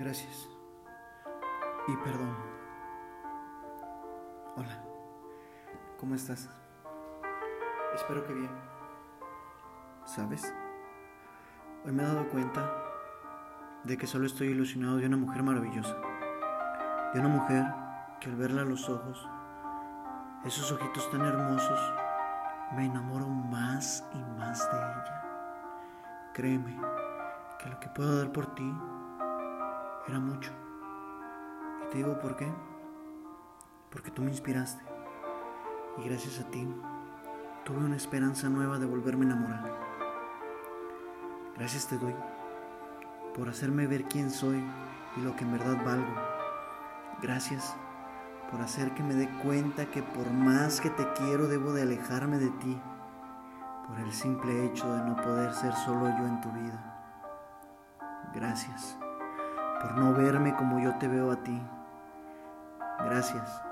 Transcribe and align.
Gracias. 0.00 0.48
Y 1.86 1.94
perdón. 1.98 2.34
Hola. 4.56 4.82
¿Cómo 5.98 6.14
estás? 6.14 6.48
Espero 7.94 8.24
que 8.24 8.32
bien. 8.32 8.50
¿Sabes? 10.06 10.54
Hoy 11.84 11.92
me 11.92 12.02
he 12.02 12.06
dado 12.06 12.26
cuenta 12.30 12.72
de 13.84 13.98
que 13.98 14.06
solo 14.06 14.24
estoy 14.24 14.48
ilusionado 14.48 14.96
de 14.96 15.06
una 15.06 15.18
mujer 15.18 15.42
maravillosa. 15.42 15.94
De 17.12 17.20
una 17.20 17.28
mujer 17.28 17.66
que 18.20 18.30
al 18.30 18.36
verla 18.36 18.62
a 18.62 18.64
los 18.64 18.88
ojos, 18.88 19.28
esos 20.46 20.72
ojitos 20.72 21.10
tan 21.10 21.20
hermosos, 21.26 21.78
me 22.74 22.86
enamoro 22.86 23.28
más 23.28 24.02
y 24.14 24.18
más 24.38 24.60
de 24.72 24.78
ella. 24.78 25.24
Créeme 26.32 26.80
que 27.58 27.68
lo 27.68 27.78
que 27.78 27.88
puedo 27.90 28.16
dar 28.16 28.32
por 28.32 28.54
ti 28.54 28.74
era 30.10 30.20
mucho. 30.20 30.50
Y 31.84 31.90
te 31.90 31.98
digo 31.98 32.18
por 32.18 32.36
qué. 32.36 32.46
Porque 33.90 34.10
tú 34.10 34.22
me 34.22 34.30
inspiraste. 34.30 34.82
Y 35.98 36.08
gracias 36.08 36.40
a 36.40 36.50
ti 36.50 36.66
tuve 37.64 37.78
una 37.78 37.96
esperanza 37.96 38.48
nueva 38.48 38.78
de 38.78 38.86
volverme 38.86 39.24
a 39.24 39.28
enamorar. 39.28 39.90
Gracias 41.56 41.88
te 41.88 41.98
doy 41.98 42.14
por 43.36 43.48
hacerme 43.48 43.86
ver 43.86 44.04
quién 44.04 44.30
soy 44.30 44.62
y 45.16 45.20
lo 45.20 45.36
que 45.36 45.44
en 45.44 45.52
verdad 45.52 45.84
valgo. 45.84 46.14
Gracias 47.22 47.76
por 48.50 48.60
hacer 48.60 48.92
que 48.94 49.02
me 49.02 49.14
dé 49.14 49.28
cuenta 49.42 49.90
que 49.90 50.02
por 50.02 50.30
más 50.30 50.80
que 50.80 50.90
te 50.90 51.06
quiero 51.12 51.48
debo 51.48 51.72
de 51.72 51.82
alejarme 51.82 52.38
de 52.38 52.50
ti 52.50 52.80
por 53.86 53.98
el 54.00 54.12
simple 54.12 54.66
hecho 54.66 54.92
de 54.92 55.02
no 55.02 55.16
poder 55.16 55.52
ser 55.52 55.72
solo 55.74 56.08
yo 56.08 56.26
en 56.26 56.40
tu 56.40 56.50
vida. 56.52 56.96
Gracias 58.32 58.96
por 59.80 59.96
no 59.96 60.12
verme 60.12 60.54
como 60.54 60.78
yo 60.78 60.96
te 60.98 61.08
veo 61.08 61.30
a 61.30 61.42
ti. 61.42 61.58
Gracias 63.00 63.62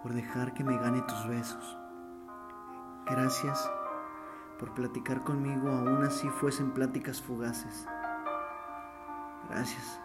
por 0.00 0.12
dejar 0.12 0.54
que 0.54 0.62
me 0.62 0.78
gane 0.78 1.02
tus 1.02 1.26
besos. 1.26 1.78
Gracias 3.06 3.68
por 4.58 4.72
platicar 4.72 5.24
conmigo 5.24 5.68
aún 5.68 6.04
así 6.04 6.28
fuesen 6.28 6.70
pláticas 6.70 7.20
fugaces. 7.20 7.86
Gracias 9.50 10.00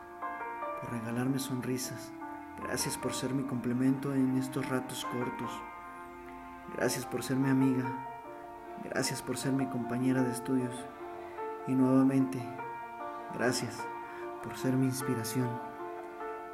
por 0.80 0.92
regalarme 0.92 1.38
sonrisas. 1.38 2.12
Gracias 2.64 2.98
por 2.98 3.14
ser 3.14 3.34
mi 3.34 3.44
complemento 3.44 4.14
en 4.14 4.38
estos 4.38 4.68
ratos 4.70 5.06
cortos. 5.06 5.52
Gracias 6.76 7.06
por 7.06 7.22
ser 7.24 7.38
mi 7.38 7.50
amiga. 7.50 7.86
Gracias 8.84 9.22
por 9.22 9.38
ser 9.38 9.52
mi 9.52 9.68
compañera 9.68 10.24
de 10.24 10.32
estudios. 10.32 10.74
Y 11.68 11.74
nuevamente, 11.74 12.42
gracias 13.36 13.86
por 14.44 14.58
ser 14.58 14.74
mi 14.74 14.86
inspiración. 14.86 15.50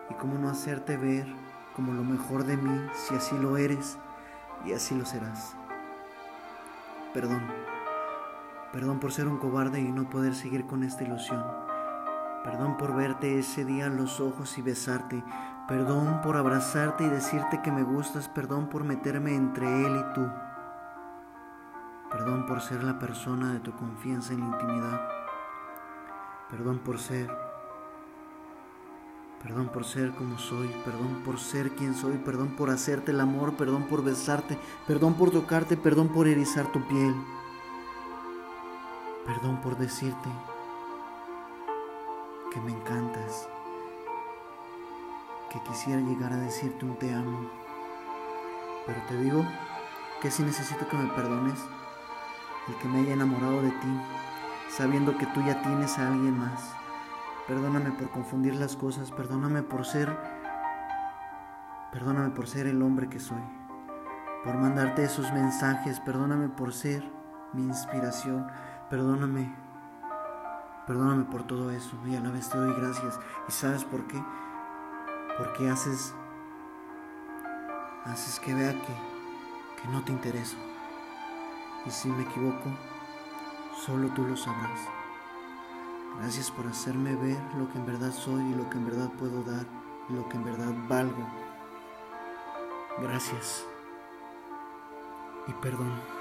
Y 0.09 0.13
cómo 0.15 0.37
no 0.37 0.49
hacerte 0.49 0.97
ver 0.97 1.27
como 1.75 1.93
lo 1.93 2.03
mejor 2.03 2.43
de 2.43 2.57
mí 2.57 2.87
si 2.93 3.15
así 3.15 3.37
lo 3.37 3.57
eres 3.57 3.97
y 4.65 4.73
así 4.73 4.95
lo 4.95 5.05
serás. 5.05 5.55
Perdón. 7.13 7.41
Perdón 8.71 8.99
por 8.99 9.11
ser 9.11 9.27
un 9.27 9.37
cobarde 9.37 9.79
y 9.79 9.91
no 9.91 10.09
poder 10.09 10.35
seguir 10.35 10.65
con 10.65 10.83
esta 10.83 11.03
ilusión. 11.03 11.43
Perdón 12.43 12.77
por 12.77 12.95
verte 12.95 13.39
ese 13.39 13.65
día 13.65 13.87
a 13.87 13.89
los 13.89 14.19
ojos 14.19 14.57
y 14.57 14.61
besarte. 14.61 15.23
Perdón 15.67 16.21
por 16.21 16.37
abrazarte 16.37 17.03
y 17.03 17.09
decirte 17.09 17.61
que 17.61 17.71
me 17.71 17.83
gustas. 17.83 18.29
Perdón 18.29 18.69
por 18.69 18.83
meterme 18.83 19.35
entre 19.35 19.65
él 19.85 19.95
y 19.95 20.13
tú. 20.13 20.29
Perdón 22.11 22.45
por 22.45 22.61
ser 22.61 22.83
la 22.83 22.99
persona 22.99 23.53
de 23.53 23.59
tu 23.59 23.73
confianza 23.75 24.33
en 24.33 24.41
la 24.41 24.45
intimidad. 24.47 25.01
Perdón 26.49 26.79
por 26.79 26.99
ser 26.99 27.46
Perdón 29.47 29.69
por 29.69 29.85
ser 29.85 30.11
como 30.11 30.37
soy, 30.37 30.67
perdón 30.83 31.21
por 31.23 31.39
ser 31.39 31.71
quien 31.71 31.95
soy, 31.95 32.17
perdón 32.17 32.49
por 32.49 32.69
hacerte 32.69 33.11
el 33.11 33.21
amor, 33.21 33.53
perdón 33.53 33.83
por 33.83 34.03
besarte, 34.03 34.59
perdón 34.85 35.13
por 35.13 35.31
tocarte, 35.31 35.77
perdón 35.77 36.09
por 36.09 36.27
erizar 36.27 36.69
tu 36.73 36.85
piel. 36.85 37.15
Perdón 39.25 39.61
por 39.61 39.77
decirte 39.77 40.27
que 42.51 42.59
me 42.59 42.73
encantas, 42.73 43.47
que 45.49 45.61
quisiera 45.61 46.01
llegar 46.01 46.33
a 46.33 46.37
decirte 46.37 46.83
un 46.83 46.97
te 46.97 47.13
amo. 47.13 47.49
Pero 48.85 49.01
te 49.07 49.15
digo 49.15 49.45
que 50.21 50.29
si 50.29 50.43
necesito 50.43 50.89
que 50.89 50.97
me 50.97 51.07
perdones 51.13 51.57
el 52.67 52.75
que 52.79 52.87
me 52.89 52.99
haya 52.99 53.13
enamorado 53.13 53.61
de 53.61 53.71
ti, 53.71 54.01
sabiendo 54.67 55.17
que 55.17 55.25
tú 55.27 55.41
ya 55.41 55.61
tienes 55.61 55.97
a 55.99 56.09
alguien 56.09 56.37
más. 56.37 56.75
Perdóname 57.47 57.91
por 57.91 58.11
confundir 58.11 58.55
las 58.55 58.75
cosas, 58.75 59.11
perdóname 59.11 59.63
por 59.63 59.85
ser 59.85 60.15
perdóname 61.91 62.31
por 62.31 62.47
ser 62.47 62.67
el 62.67 62.81
hombre 62.81 63.09
que 63.09 63.19
soy, 63.19 63.41
por 64.43 64.55
mandarte 64.55 65.03
esos 65.03 65.31
mensajes, 65.33 65.99
perdóname 66.01 66.49
por 66.49 66.73
ser 66.73 67.03
mi 67.53 67.63
inspiración, 67.63 68.47
perdóname. 68.89 69.55
Perdóname 70.85 71.25
por 71.25 71.43
todo 71.43 71.71
eso 71.71 71.97
y 72.05 72.15
a 72.15 72.21
la 72.21 72.29
vez 72.29 72.49
te 72.49 72.57
doy 72.57 72.73
gracias. 72.73 73.19
¿Y 73.47 73.51
sabes 73.51 73.83
por 73.83 74.07
qué? 74.07 74.23
Porque 75.37 75.69
haces 75.69 76.13
haces 78.05 78.39
que 78.39 78.53
vea 78.53 78.71
que 78.71 79.17
que 79.81 79.87
no 79.89 80.03
te 80.03 80.11
intereso. 80.11 80.57
Y 81.85 81.91
si 81.91 82.09
me 82.09 82.23
equivoco, 82.23 82.69
solo 83.85 84.09
tú 84.09 84.23
lo 84.23 84.35
sabrás. 84.35 84.79
Gracias 86.19 86.49
por 86.51 86.67
hacerme 86.67 87.15
ver 87.15 87.37
lo 87.57 87.71
que 87.71 87.77
en 87.77 87.85
verdad 87.85 88.11
soy 88.11 88.41
y 88.41 88.55
lo 88.55 88.69
que 88.69 88.77
en 88.77 88.85
verdad 88.85 89.09
puedo 89.19 89.43
dar 89.43 89.65
y 90.09 90.13
lo 90.13 90.27
que 90.27 90.37
en 90.37 90.43
verdad 90.43 90.73
valgo. 90.87 91.27
Gracias. 92.99 93.63
Y 95.47 95.53
perdón. 95.53 96.16